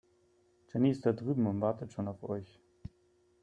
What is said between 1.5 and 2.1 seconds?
wartet schon